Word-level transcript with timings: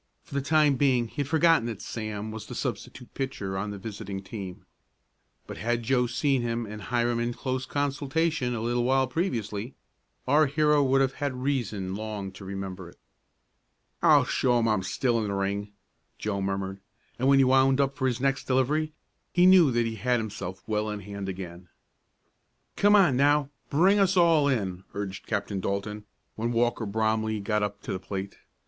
For 0.23 0.33
the 0.33 0.41
time 0.41 0.77
being 0.77 1.09
he 1.09 1.17
had 1.17 1.27
forgotten 1.27 1.67
that 1.67 1.79
Sam 1.79 2.31
was 2.31 2.47
the 2.47 2.55
substitute 2.55 3.13
pitcher 3.13 3.55
on 3.55 3.69
the 3.69 3.77
visiting 3.77 4.23
team, 4.23 4.65
but 5.45 5.57
had 5.57 5.83
Joe 5.83 6.07
seen 6.07 6.41
him 6.41 6.65
and 6.65 6.81
Hiram 6.81 7.19
in 7.19 7.35
close 7.35 7.67
consultation 7.67 8.55
a 8.55 8.61
little 8.61 8.83
while 8.83 9.05
previously, 9.05 9.75
our 10.27 10.47
hero 10.47 10.81
would 10.83 11.01
have 11.01 11.13
had 11.21 11.43
reason 11.43 11.93
long 11.93 12.31
to 12.31 12.43
remember 12.43 12.89
it. 12.89 12.97
"I'll 14.01 14.23
show 14.25 14.57
'em 14.57 14.67
I 14.67 14.73
am 14.73 14.81
still 14.81 15.19
in 15.21 15.27
the 15.27 15.35
ring!" 15.35 15.71
Joe 16.17 16.41
murmured, 16.41 16.79
and 17.19 17.27
when 17.27 17.37
he 17.37 17.43
wound 17.43 17.79
up 17.79 17.95
for 17.95 18.07
his 18.07 18.19
next 18.19 18.45
delivery 18.45 18.93
he 19.31 19.45
knew 19.45 19.69
that 19.69 19.85
he 19.85 19.97
had 19.97 20.19
himself 20.19 20.63
well 20.65 20.89
in 20.89 21.01
hand 21.01 21.29
again. 21.29 21.69
"Come 22.75 22.95
on 22.95 23.15
now, 23.17 23.51
bring 23.69 23.99
us 23.99 24.17
all 24.17 24.47
in!" 24.47 24.83
urged 24.95 25.27
Captain 25.27 25.59
Dalton, 25.59 26.05
when 26.35 26.51
Walker 26.51 26.87
Bromley 26.87 27.39
got 27.39 27.61
up 27.61 27.83
to 27.83 27.93
the 27.93 27.99
plate. 27.99 28.39